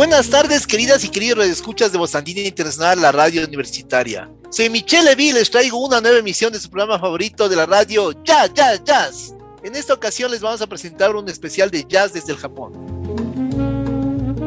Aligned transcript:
Buenas 0.00 0.30
tardes, 0.30 0.66
queridas 0.66 1.04
y 1.04 1.10
queridos 1.10 1.44
escuchas 1.44 1.92
de 1.92 1.98
Bostandina 1.98 2.40
Internacional, 2.40 3.02
la 3.02 3.12
radio 3.12 3.44
universitaria. 3.44 4.30
Soy 4.50 4.70
Michelle 4.70 5.04
Levy 5.04 5.34
les 5.34 5.50
traigo 5.50 5.76
una 5.76 6.00
nueva 6.00 6.20
emisión 6.20 6.50
de 6.50 6.58
su 6.58 6.70
programa 6.70 6.98
favorito 6.98 7.50
de 7.50 7.56
la 7.56 7.66
radio, 7.66 8.10
Jazz, 8.24 8.50
Jazz, 8.54 8.82
Jazz. 8.82 9.34
En 9.62 9.76
esta 9.76 9.92
ocasión 9.92 10.30
les 10.30 10.40
vamos 10.40 10.62
a 10.62 10.66
presentar 10.66 11.14
un 11.14 11.28
especial 11.28 11.70
de 11.70 11.84
jazz 11.86 12.14
desde 12.14 12.32
el 12.32 12.38
Japón. 12.38 12.72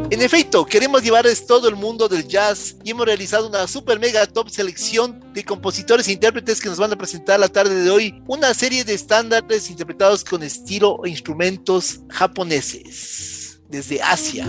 En 0.10 0.24
efecto, 0.24 0.66
queremos 0.66 1.04
llevarles 1.04 1.46
todo 1.46 1.70
el 1.70 1.76
mundo 1.76 2.10
del 2.10 2.28
jazz 2.28 2.76
y 2.84 2.90
hemos 2.90 3.06
realizado 3.06 3.48
una 3.48 3.68
super 3.68 4.00
mega 4.00 4.26
top 4.26 4.50
selección 4.50 5.24
de 5.36 5.46
compositores 5.46 6.08
e 6.08 6.14
intérpretes 6.14 6.60
que 6.60 6.70
nos 6.70 6.80
van 6.80 6.94
a 6.94 6.98
presentar 6.98 7.40
la 7.40 7.48
tarde 7.48 7.76
de 7.76 7.92
hoy 7.92 8.24
una 8.26 8.56
serie 8.56 8.84
de 8.84 8.96
estándares 8.96 9.70
interpretados 9.70 10.24
con 10.24 10.42
estilo 10.42 11.02
e 11.06 11.10
instrumentos 11.10 12.00
japoneses 12.10 13.60
desde 13.70 14.02
Asia. 14.02 14.48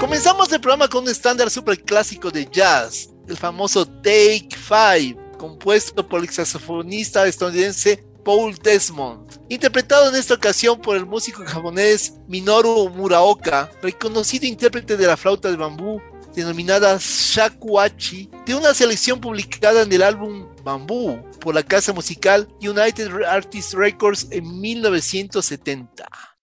Comenzamos 0.00 0.52
el 0.52 0.60
programa 0.60 0.86
con 0.86 1.02
un 1.02 1.10
estándar 1.10 1.50
super 1.50 1.82
clásico 1.82 2.30
de 2.30 2.46
jazz, 2.46 3.10
el 3.26 3.36
famoso 3.36 3.84
Take 3.84 4.48
Five, 4.56 5.16
compuesto 5.36 6.08
por 6.08 6.20
el 6.20 6.28
saxofonista 6.28 7.26
estadounidense 7.26 8.04
Paul 8.24 8.54
Desmond, 8.62 9.40
interpretado 9.48 10.08
en 10.08 10.14
esta 10.14 10.34
ocasión 10.34 10.80
por 10.80 10.96
el 10.96 11.04
músico 11.04 11.44
japonés 11.44 12.14
Minoru 12.28 12.88
Muraoka, 12.90 13.72
reconocido 13.82 14.46
intérprete 14.46 14.96
de 14.96 15.06
la 15.08 15.16
flauta 15.16 15.50
de 15.50 15.56
bambú 15.56 16.00
denominada 16.32 16.96
Shakuhachi, 17.00 18.30
de 18.46 18.54
una 18.54 18.74
selección 18.74 19.20
publicada 19.20 19.82
en 19.82 19.92
el 19.92 20.02
álbum 20.02 20.46
Bambú 20.62 21.18
por 21.40 21.56
la 21.56 21.64
casa 21.64 21.92
musical 21.92 22.46
United 22.60 23.24
Artists 23.24 23.74
Records 23.74 24.28
en 24.30 24.60
1970. 24.60 26.37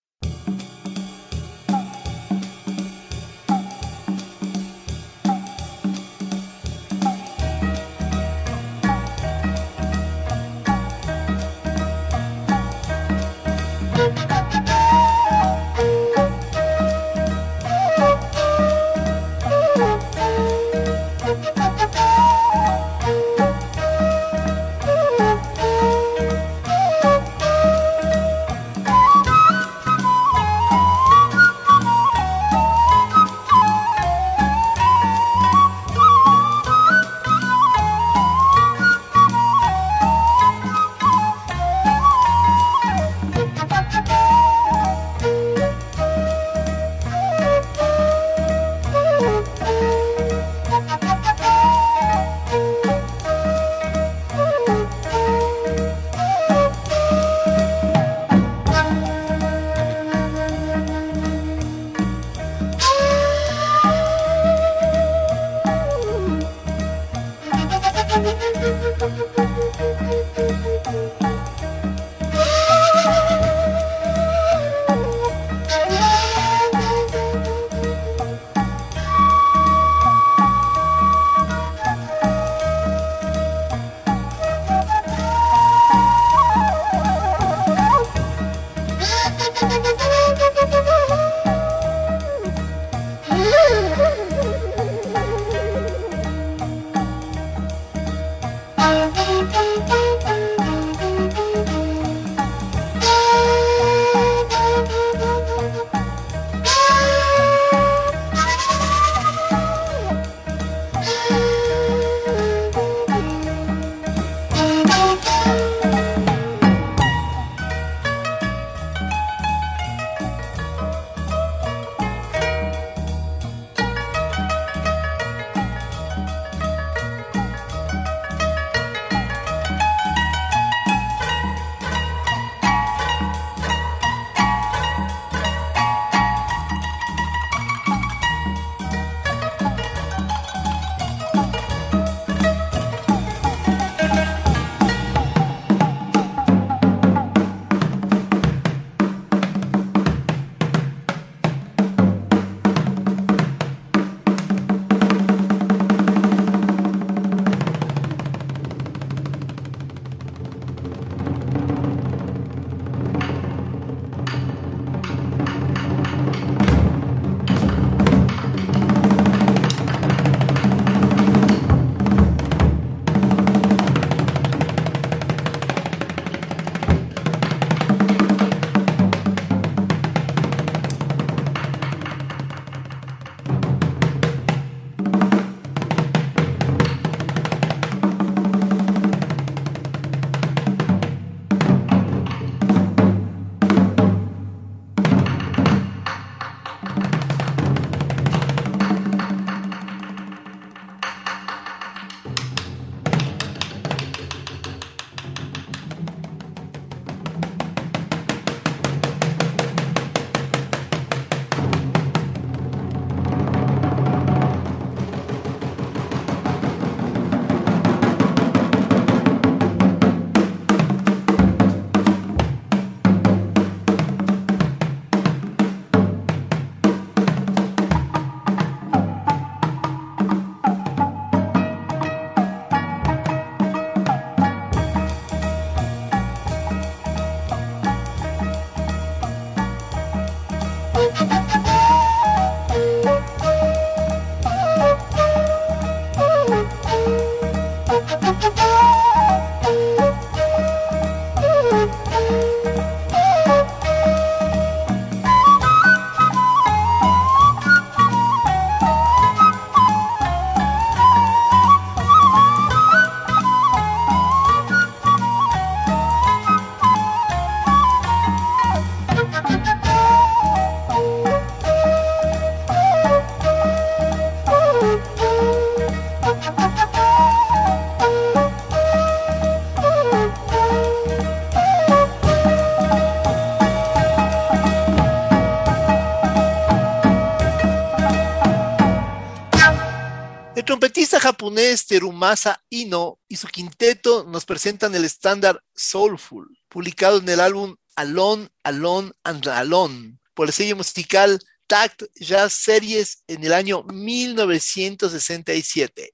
Japonés 291.19 291.85
Terumasa 291.85 292.63
Ino 292.69 293.19
y 293.27 293.35
su 293.35 293.47
quinteto 293.47 294.23
nos 294.23 294.45
presentan 294.45 294.95
el 294.95 295.03
estándar 295.06 295.62
Soulful, 295.75 296.57
publicado 296.69 297.19
en 297.19 297.29
el 297.29 297.39
álbum 297.39 297.75
Alone, 297.95 298.50
Alone 298.63 299.12
and 299.23 299.47
Alone, 299.47 300.17
por 300.33 300.47
el 300.47 300.53
sello 300.53 300.75
musical 300.75 301.39
Tact 301.67 302.06
Jazz 302.15 302.53
Series 302.53 303.23
en 303.27 303.44
el 303.44 303.53
año 303.53 303.83
1967. 303.83 306.09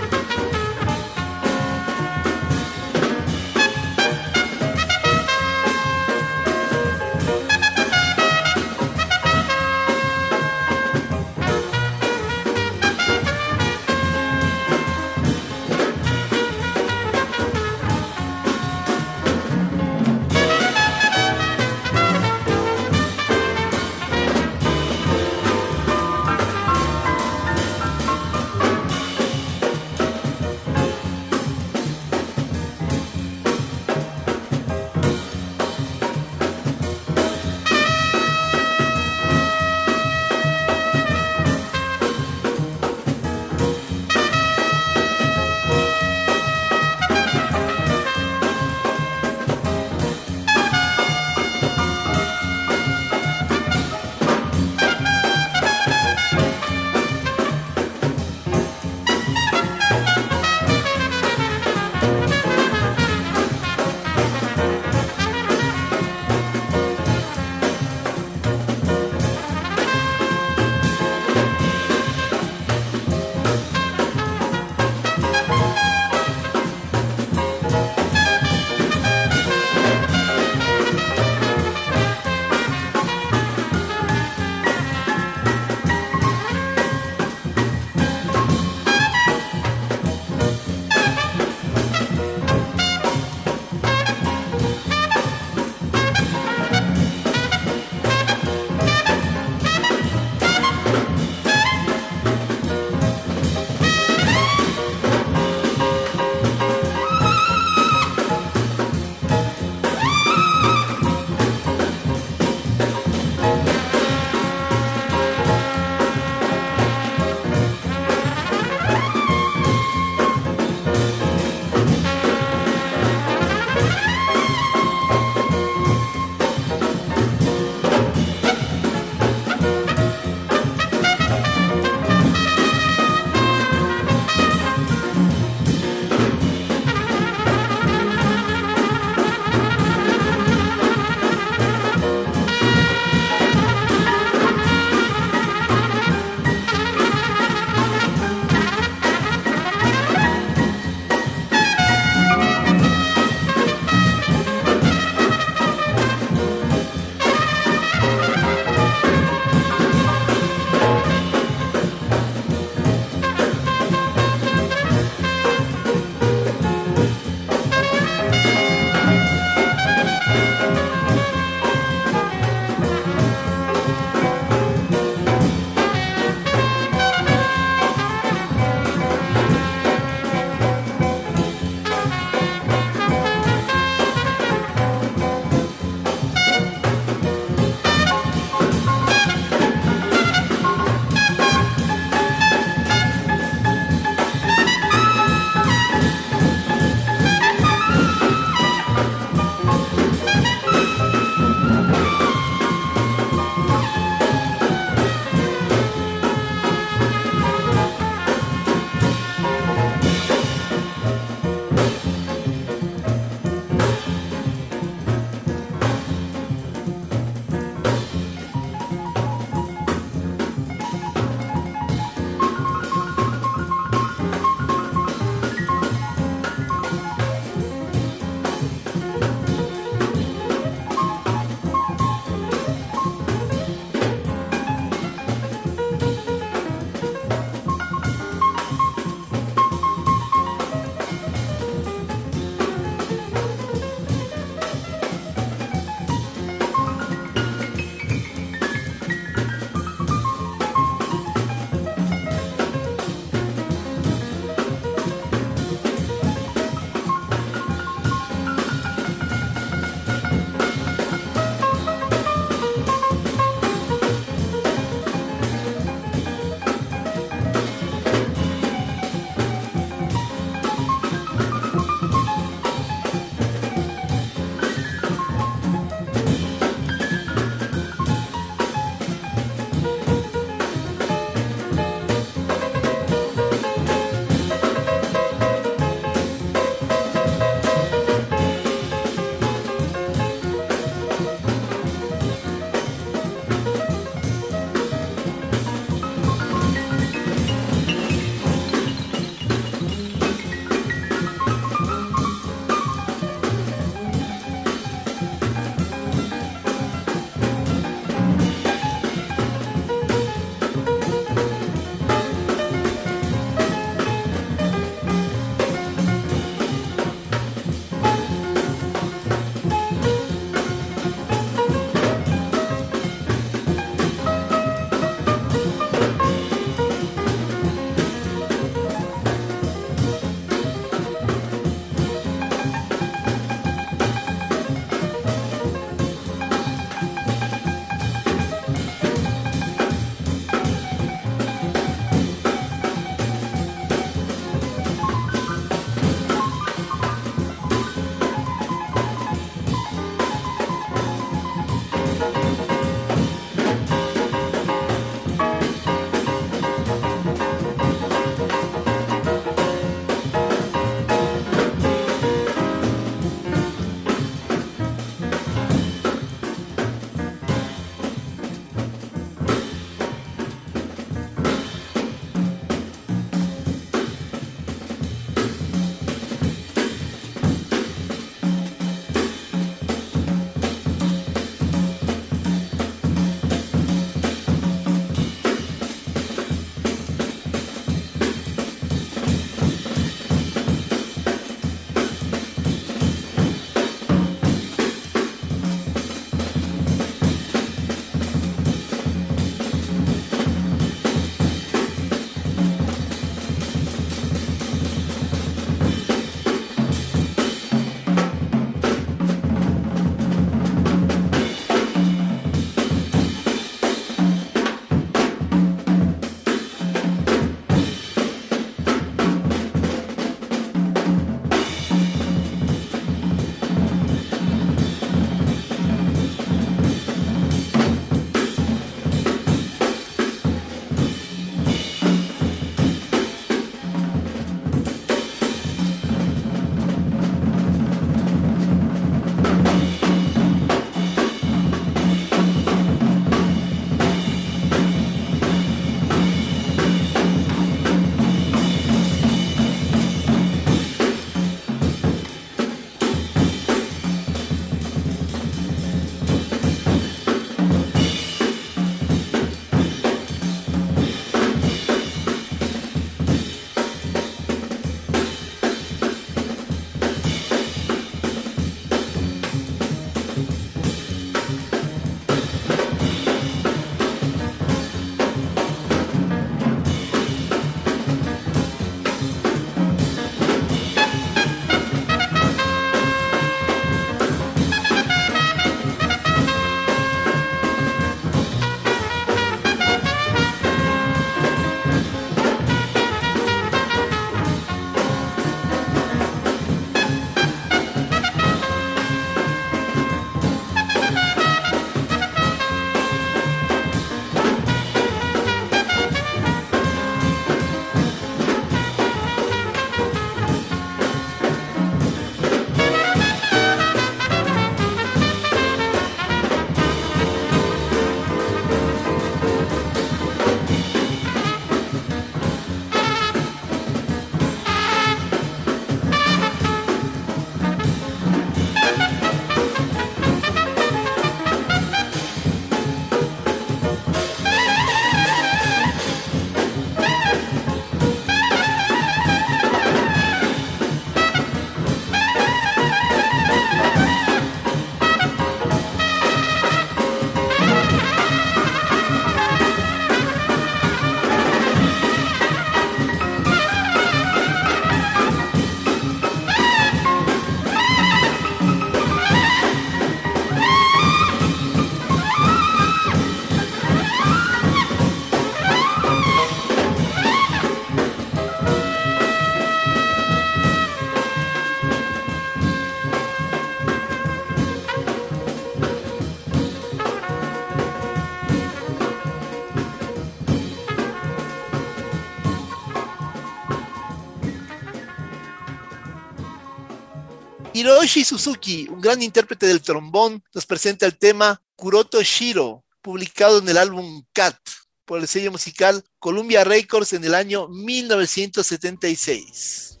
Hiroshi 587.72 588.24
Suzuki, 588.24 588.88
un 588.90 589.00
gran 589.00 589.22
intérprete 589.22 589.64
del 589.66 589.80
trombón, 589.80 590.42
nos 590.52 590.66
presenta 590.66 591.06
el 591.06 591.16
tema 591.16 591.62
Kuroto 591.76 592.20
Shiro, 592.20 592.84
publicado 593.00 593.58
en 593.58 593.68
el 593.68 593.78
álbum 593.78 594.24
Cat 594.32 594.56
por 595.04 595.20
el 595.20 595.28
sello 595.28 595.52
musical 595.52 596.02
Columbia 596.18 596.64
Records 596.64 597.12
en 597.12 597.22
el 597.24 597.32
año 597.34 597.68
1976. 597.68 600.00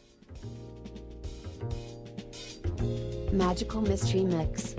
Magical 3.32 3.82
Mystery 3.82 4.24
Mix. 4.24 4.74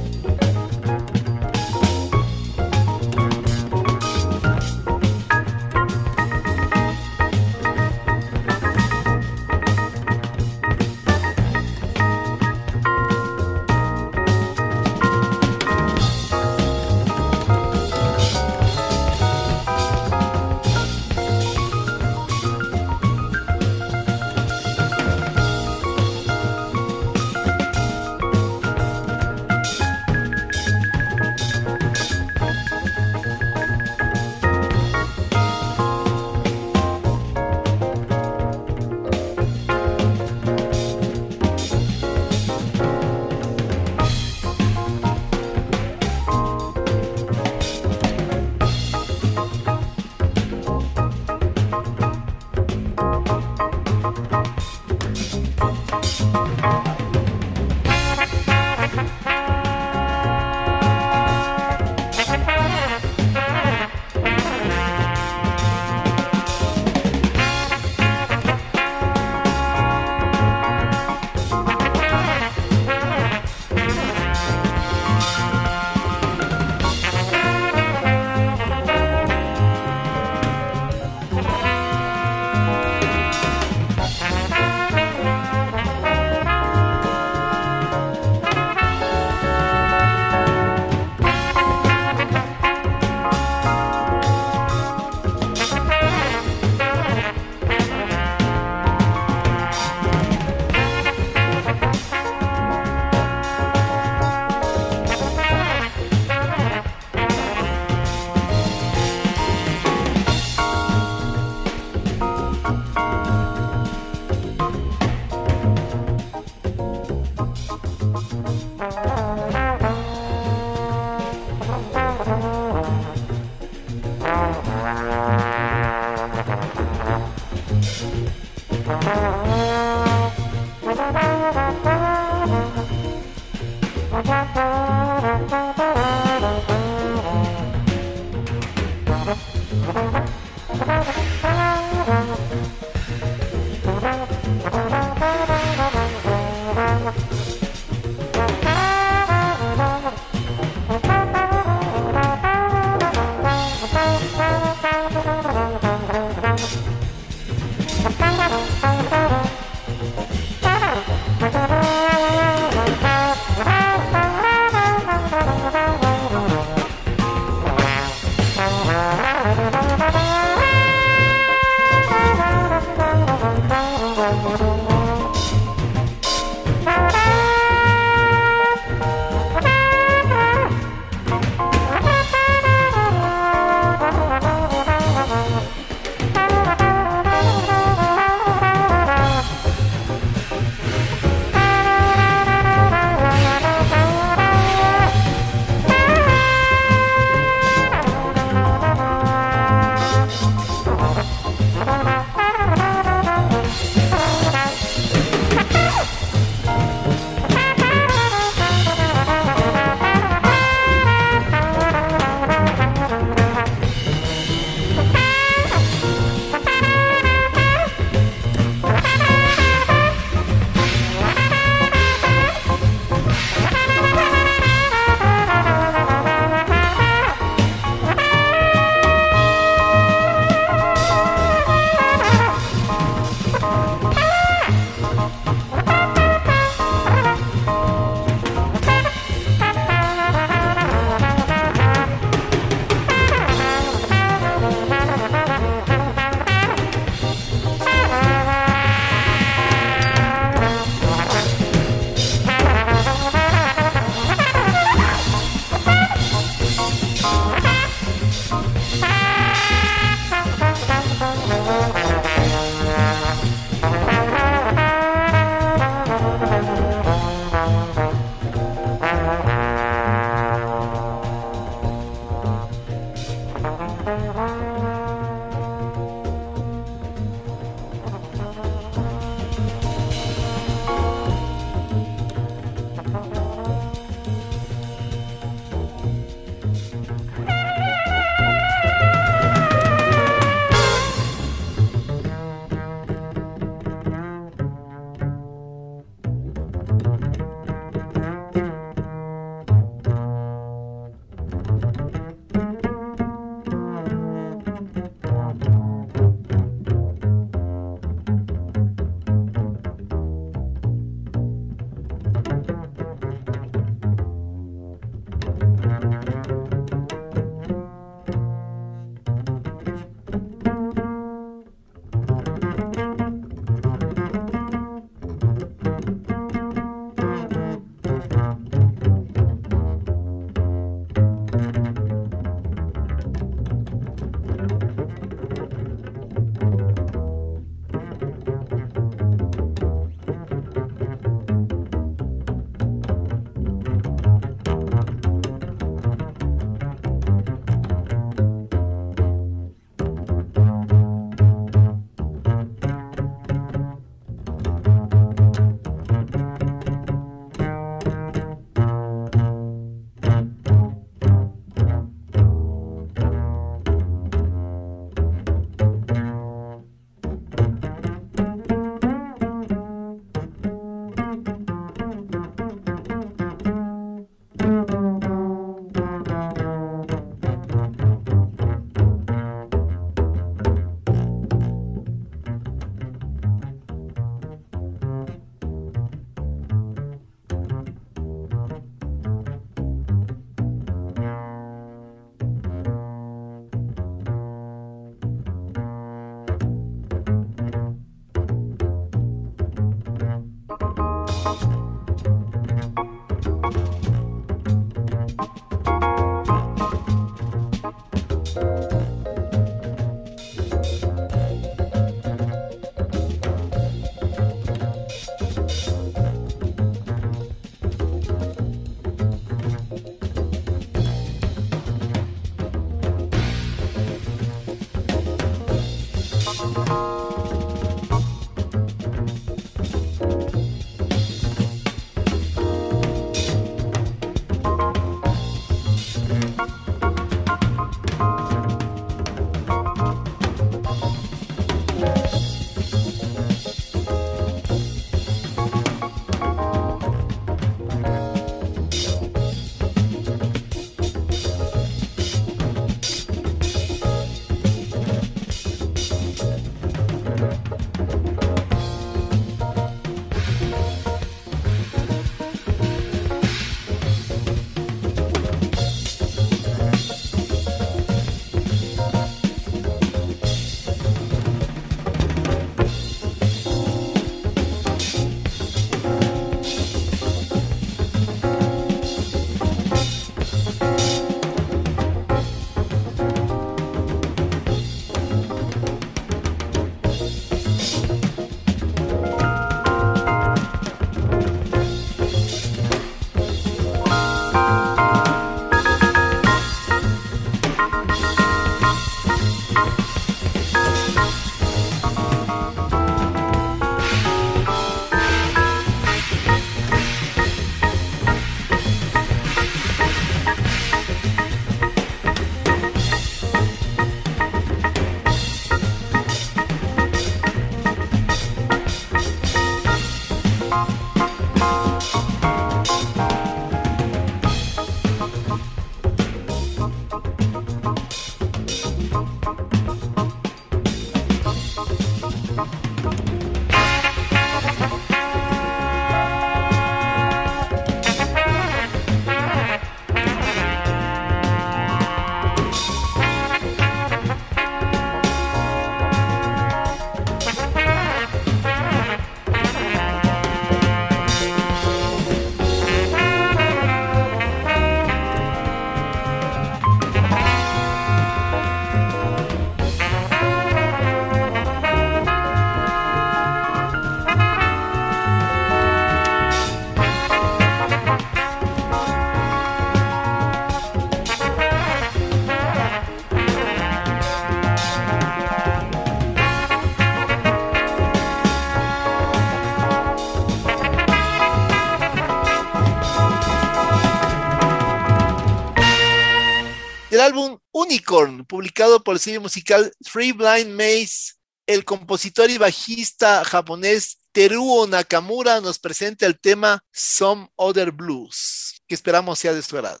Publicado 588.10 589.04
por 589.04 589.14
el 589.14 589.20
sello 589.20 589.40
musical 589.40 589.92
Three 590.02 590.32
Blind 590.32 590.74
Maze, 590.74 591.34
el 591.64 591.84
compositor 591.84 592.50
y 592.50 592.58
bajista 592.58 593.44
japonés 593.44 594.18
Teruo 594.32 594.84
Nakamura 594.88 595.60
nos 595.60 595.78
presenta 595.78 596.26
el 596.26 596.40
tema 596.40 596.82
Some 596.92 597.48
Other 597.54 597.92
Blues, 597.92 598.82
que 598.88 598.96
esperamos 598.96 599.38
sea 599.38 599.54
de 599.54 599.62
su 599.62 599.76
agrado. 599.76 600.00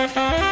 Música 0.00 0.49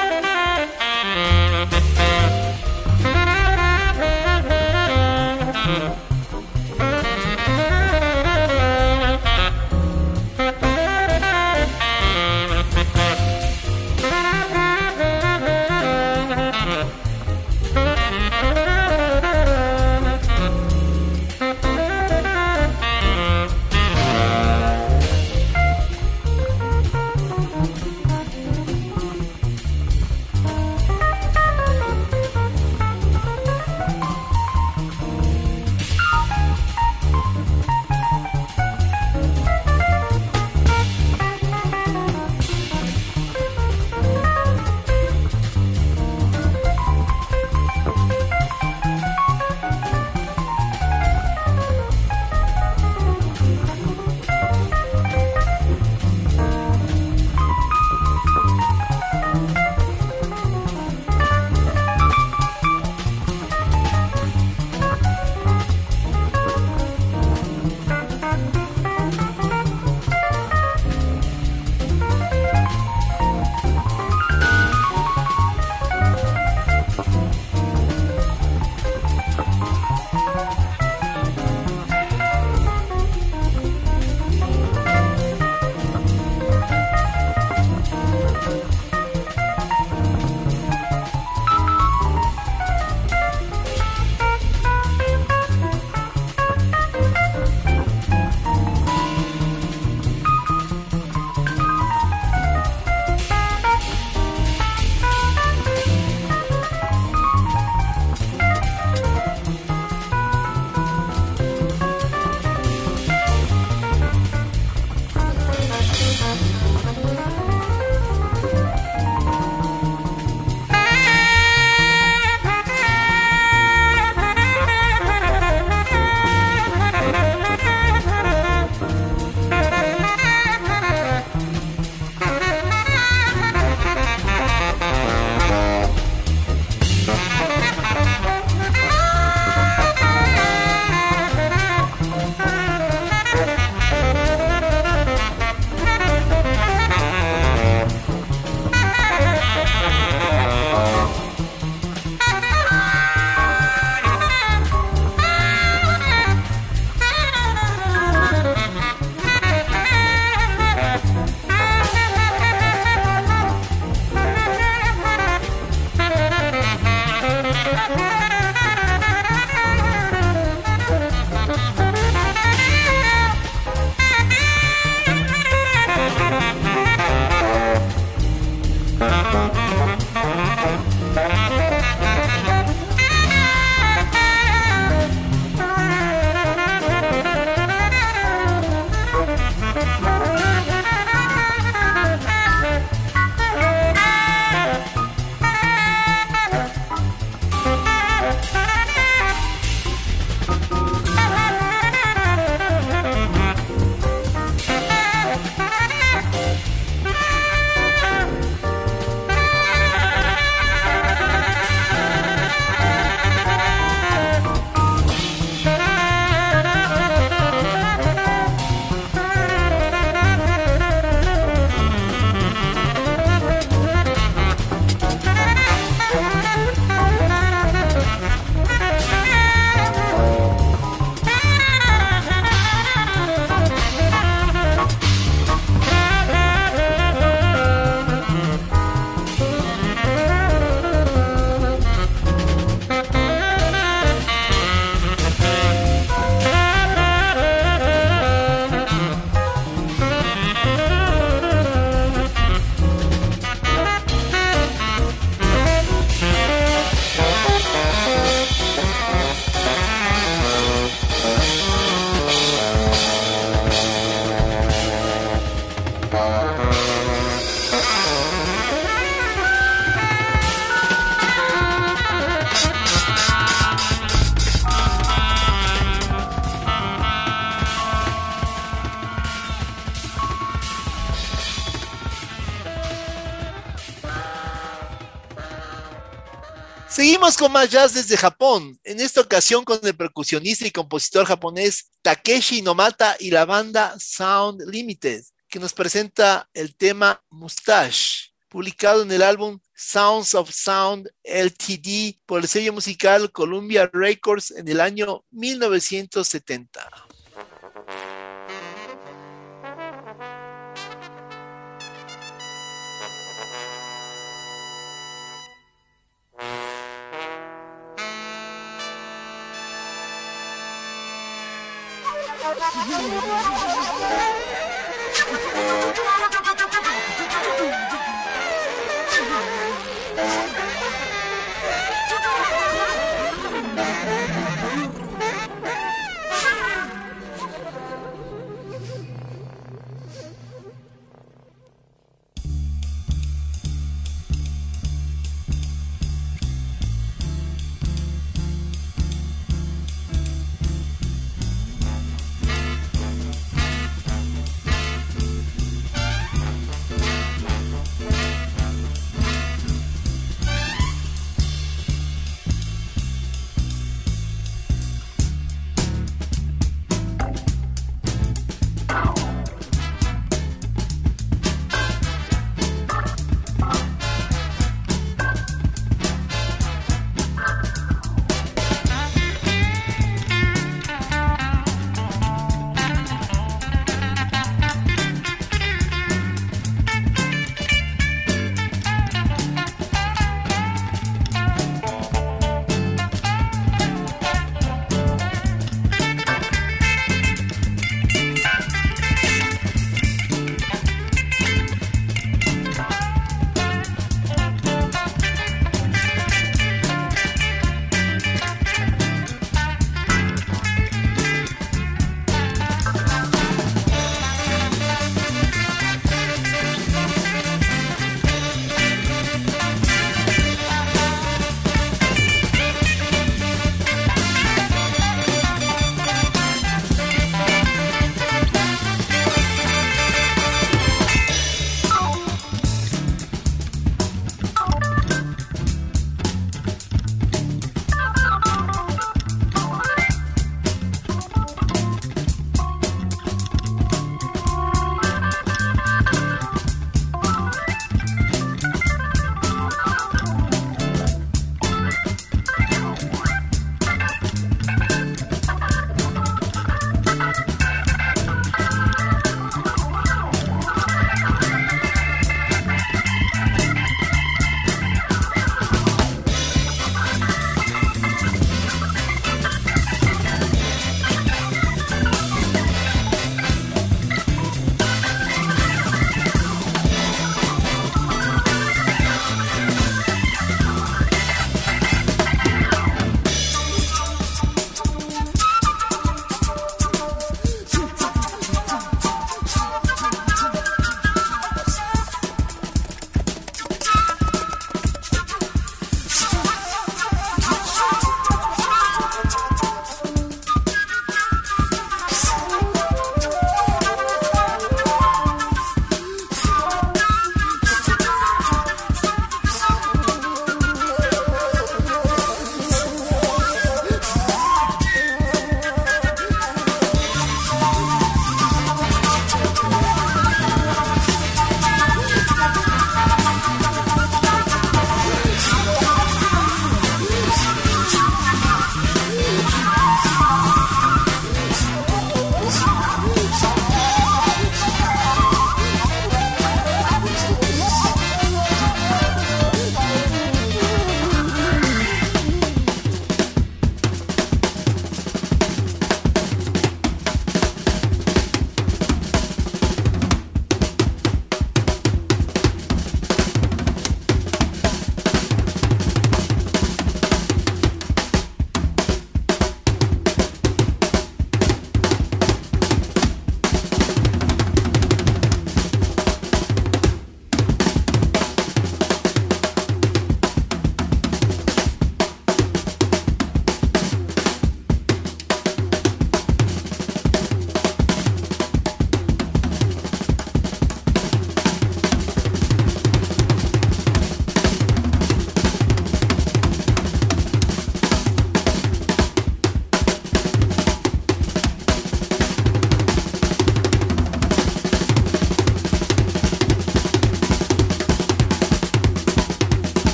Seguimos 287.38 287.52
con 287.52 287.62
más 287.62 287.70
jazz 287.70 287.94
desde 287.94 288.16
Japón, 288.16 288.80
en 288.82 288.98
esta 288.98 289.20
ocasión 289.20 289.64
con 289.64 289.78
el 289.84 289.96
percusionista 289.96 290.66
y 290.66 290.72
compositor 290.72 291.24
japonés 291.24 291.88
Takeshi 292.02 292.62
Nomata 292.62 293.16
y 293.20 293.30
la 293.30 293.44
banda 293.44 293.94
Sound 294.00 294.62
Limited, 294.68 295.22
que 295.48 295.60
nos 295.60 295.72
presenta 295.72 296.48
el 296.52 296.74
tema 296.74 297.22
Mustache, 297.30 298.32
publicado 298.48 299.02
en 299.02 299.12
el 299.12 299.22
álbum 299.22 299.60
Sounds 299.72 300.34
of 300.34 300.50
Sound 300.50 301.08
LTD 301.22 302.18
por 302.26 302.40
el 302.40 302.48
sello 302.48 302.72
musical 302.72 303.30
Columbia 303.30 303.88
Records 303.92 304.50
en 304.50 304.66
el 304.66 304.80
año 304.80 305.24
1970. 305.30 307.07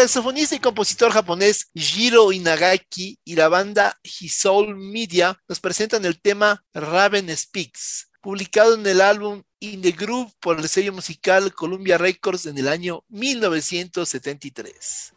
Saxofonista 0.00 0.54
y 0.54 0.60
compositor 0.60 1.12
japonés 1.12 1.68
Jiro 1.74 2.32
Inagaki 2.32 3.18
y 3.22 3.34
la 3.34 3.48
banda 3.48 4.00
Hisoul 4.02 4.74
Media 4.74 5.38
nos 5.46 5.60
presentan 5.60 6.06
el 6.06 6.18
tema 6.18 6.64
Raven 6.72 7.28
Speaks, 7.36 8.08
publicado 8.22 8.76
en 8.76 8.86
el 8.86 9.02
álbum 9.02 9.42
In 9.58 9.82
the 9.82 9.92
Groove 9.92 10.32
por 10.40 10.58
el 10.58 10.70
sello 10.70 10.94
musical 10.94 11.52
Columbia 11.52 11.98
Records 11.98 12.46
en 12.46 12.56
el 12.56 12.68
año 12.68 13.04
1973. 13.08 15.12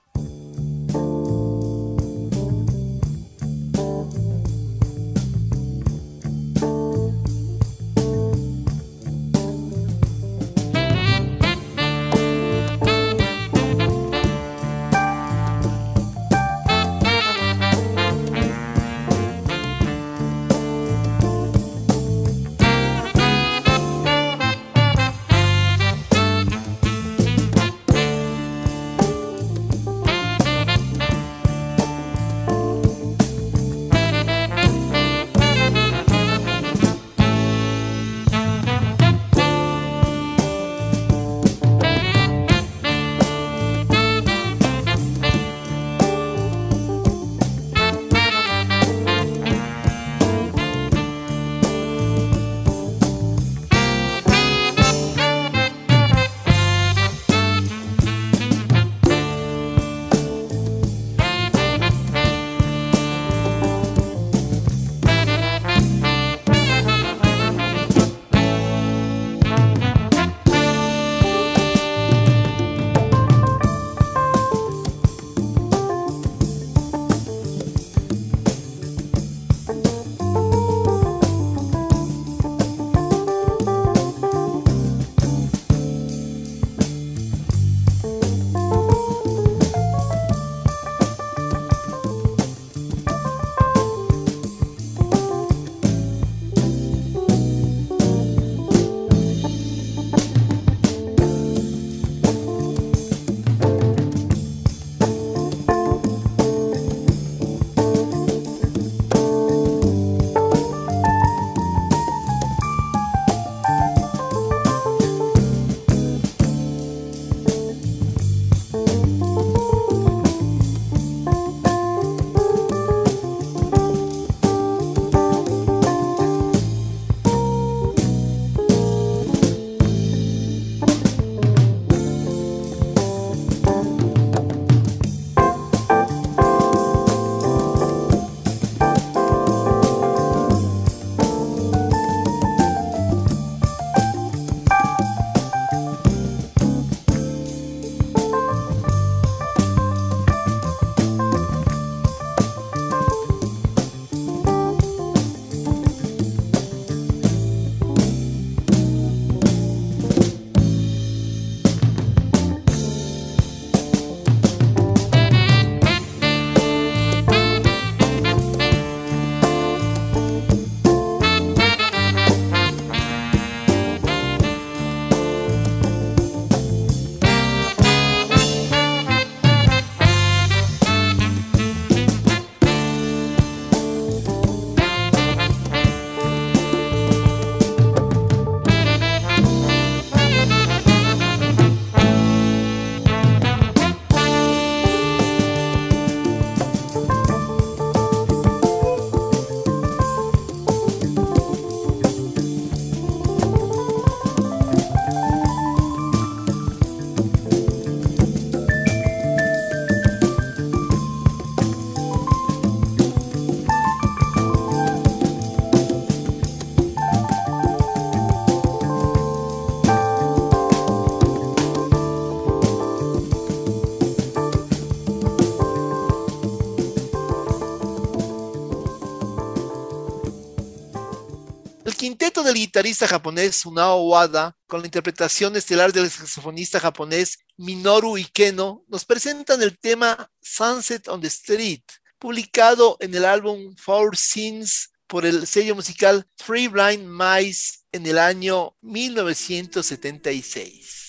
Del 232.44 232.56
guitarrista 232.56 233.08
japonés 233.08 233.56
Sunao 233.56 234.10
Wada, 234.10 234.58
con 234.68 234.82
la 234.82 234.88
interpretación 234.88 235.56
estelar 235.56 235.94
del 235.94 236.12
saxofonista 236.12 236.80
japonés 236.80 237.40
Minoru 237.58 238.18
Ikeno, 238.18 238.84
nos 238.88 239.06
presentan 239.06 239.62
el 239.62 239.78
tema 239.80 240.30
Sunset 240.42 241.08
on 241.08 241.22
the 241.22 241.28
Street, 241.28 241.84
publicado 242.20 242.98
en 243.00 243.16
el 243.16 243.24
álbum 243.26 243.76
Four 243.78 244.18
Scenes 244.18 244.92
por 245.08 245.26
el 245.26 245.48
sello 245.48 245.76
musical 245.76 246.28
Three 246.36 246.68
Blind 246.68 247.08
Mice 247.08 247.80
en 247.92 248.06
el 248.06 248.18
año 248.18 248.76
1976. 248.82 251.03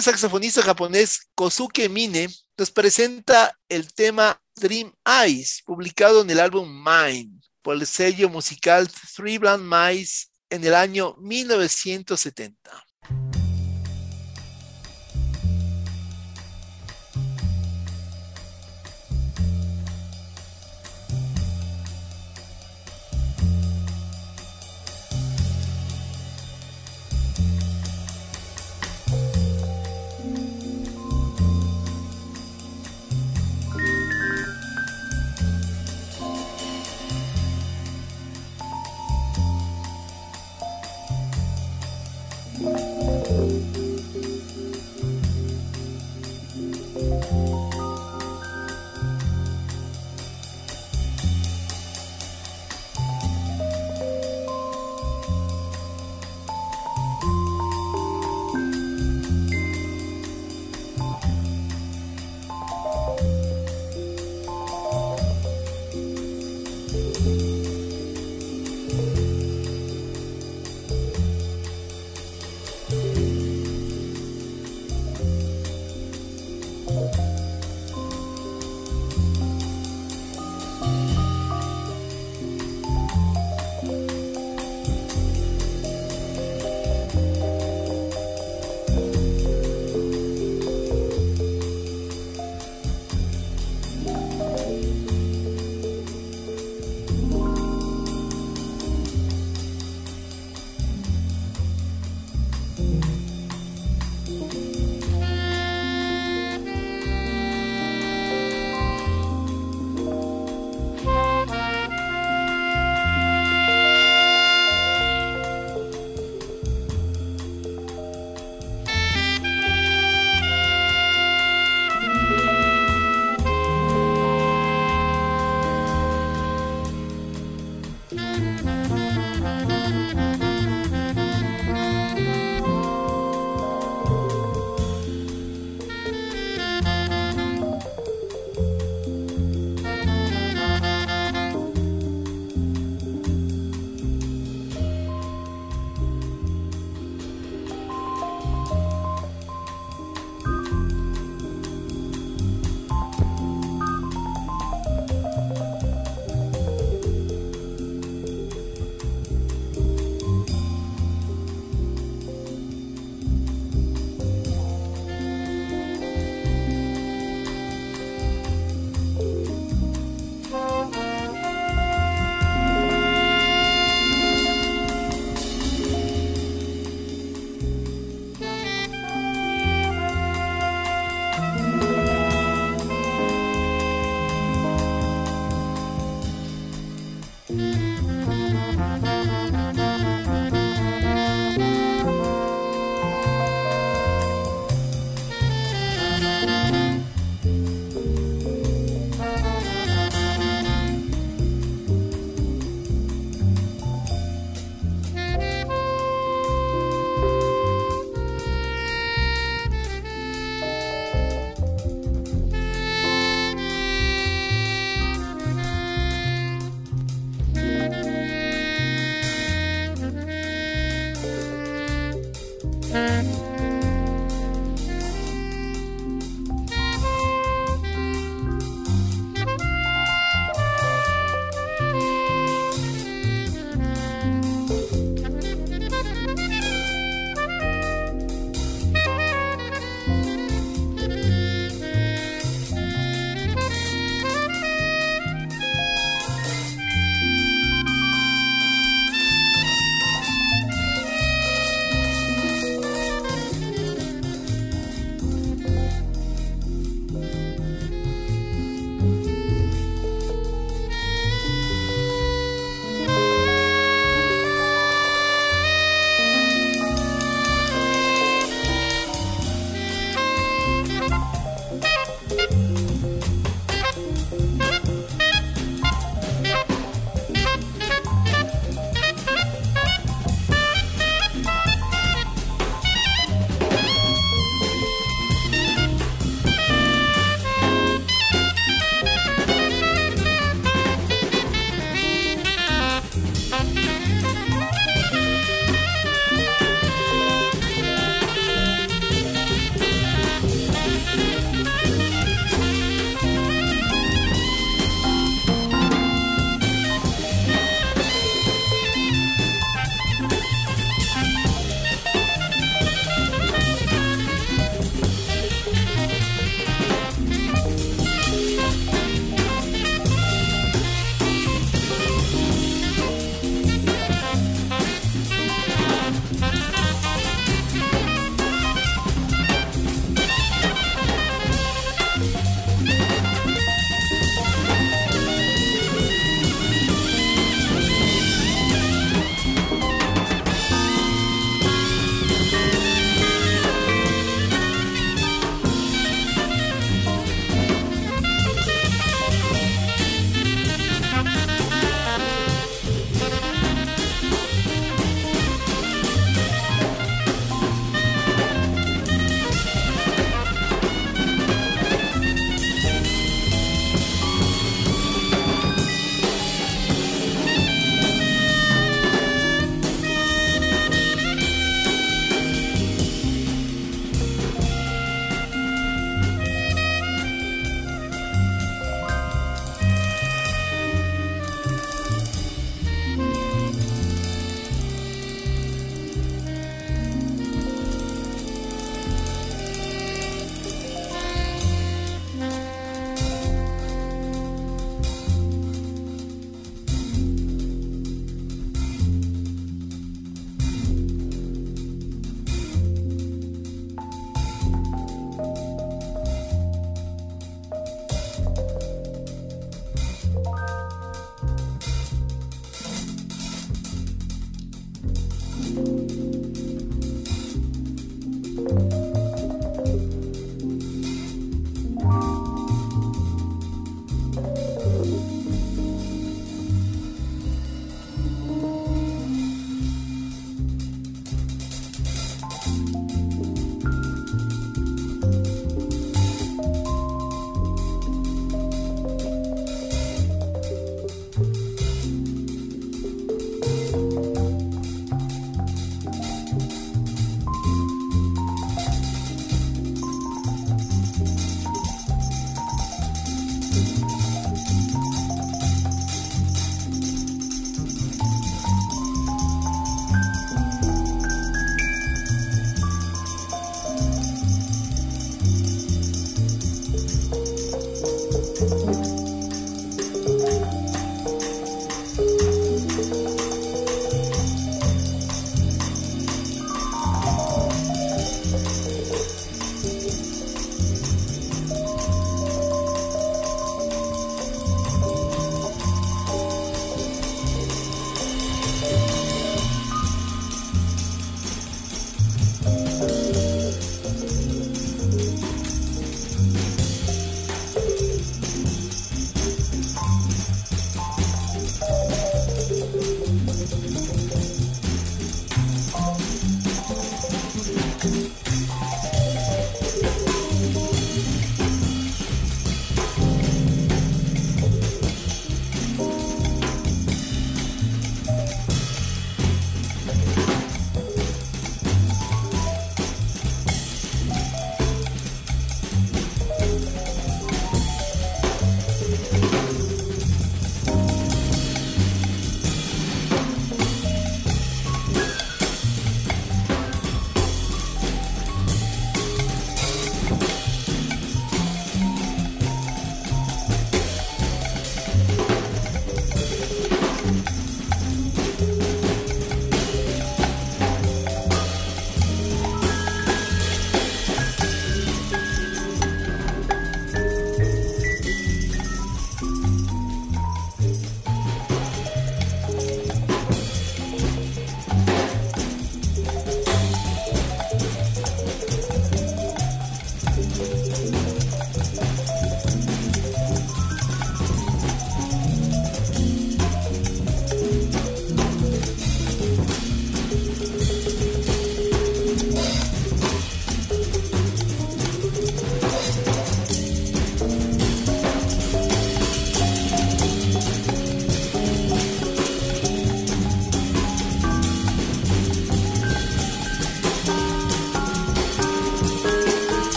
El 0.00 0.04
saxofonista 0.04 0.62
japonés 0.62 1.28
Kosuke 1.34 1.90
Mine 1.90 2.30
nos 2.56 2.70
presenta 2.70 3.54
el 3.68 3.92
tema 3.92 4.40
Dream 4.56 4.94
Eyes, 5.04 5.62
publicado 5.66 6.22
en 6.22 6.30
el 6.30 6.40
álbum 6.40 6.82
Mine 6.82 7.38
por 7.60 7.76
el 7.76 7.86
sello 7.86 8.30
musical 8.30 8.88
Three 9.14 9.36
Blind 9.36 9.60
Mice 9.60 10.28
en 10.48 10.64
el 10.64 10.74
año 10.74 11.16
1970. 11.18 12.86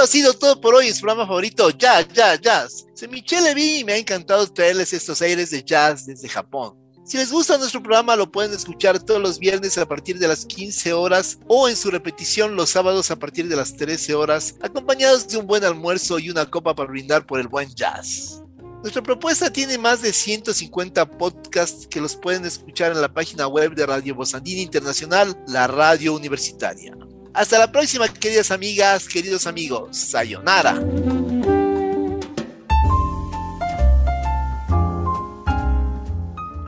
Ha 0.00 0.06
sido 0.06 0.32
todo 0.32 0.58
por 0.58 0.74
hoy 0.74 0.90
su 0.94 1.02
programa 1.02 1.26
favorito, 1.26 1.68
Jazz, 1.68 2.08
Jazz, 2.14 2.40
Jazz. 2.40 2.86
Soy 2.94 3.08
Michelle 3.08 3.42
Levy 3.42 3.80
y 3.80 3.84
me 3.84 3.92
ha 3.92 3.96
encantado 3.98 4.50
traerles 4.50 4.94
estos 4.94 5.20
aires 5.20 5.50
de 5.50 5.62
jazz 5.62 6.06
desde 6.06 6.26
Japón. 6.26 6.74
Si 7.04 7.18
les 7.18 7.30
gusta 7.30 7.58
nuestro 7.58 7.82
programa, 7.82 8.16
lo 8.16 8.32
pueden 8.32 8.54
escuchar 8.54 8.98
todos 8.98 9.20
los 9.20 9.38
viernes 9.38 9.76
a 9.76 9.86
partir 9.86 10.18
de 10.18 10.26
las 10.26 10.46
15 10.46 10.94
horas 10.94 11.38
o 11.48 11.68
en 11.68 11.76
su 11.76 11.90
repetición 11.90 12.56
los 12.56 12.70
sábados 12.70 13.10
a 13.10 13.16
partir 13.16 13.46
de 13.46 13.56
las 13.56 13.76
13 13.76 14.14
horas, 14.14 14.54
acompañados 14.62 15.28
de 15.28 15.36
un 15.36 15.46
buen 15.46 15.64
almuerzo 15.64 16.18
y 16.18 16.30
una 16.30 16.46
copa 16.46 16.74
para 16.74 16.88
brindar 16.88 17.26
por 17.26 17.38
el 17.38 17.48
buen 17.48 17.68
jazz. 17.74 18.42
Nuestra 18.80 19.02
propuesta 19.02 19.52
tiene 19.52 19.76
más 19.76 20.00
de 20.00 20.14
150 20.14 21.10
podcasts 21.18 21.86
que 21.86 22.00
los 22.00 22.16
pueden 22.16 22.46
escuchar 22.46 22.92
en 22.92 23.02
la 23.02 23.12
página 23.12 23.46
web 23.48 23.74
de 23.74 23.84
Radio 23.84 24.14
Bosandina 24.14 24.62
Internacional, 24.62 25.36
la 25.46 25.66
radio 25.66 26.14
universitaria. 26.14 26.96
Hasta 27.32 27.58
la 27.58 27.70
próxima, 27.70 28.08
queridas 28.08 28.50
amigas, 28.50 29.08
queridos 29.08 29.46
amigos. 29.46 29.96
Sayonara. 29.96 30.80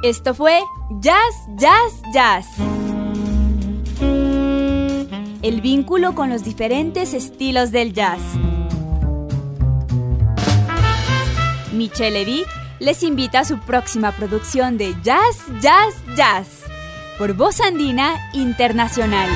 Esto 0.02 0.34
fue 0.34 0.60
Jazz, 1.00 1.34
Jazz, 1.56 2.02
Jazz. 2.12 2.46
El 5.42 5.60
vínculo 5.60 6.14
con 6.14 6.30
los 6.30 6.44
diferentes 6.44 7.14
estilos 7.14 7.72
del 7.72 7.92
jazz. 7.92 8.20
Michelle 11.72 12.10
Levy 12.12 12.44
les 12.78 13.02
invita 13.02 13.40
a 13.40 13.44
su 13.44 13.58
próxima 13.58 14.12
producción 14.12 14.78
de 14.78 14.94
Jazz, 15.02 15.38
Jazz, 15.60 15.94
Jazz 16.16 16.62
por 17.18 17.34
Voz 17.34 17.60
Andina 17.60 18.16
Internacional. 18.32 19.28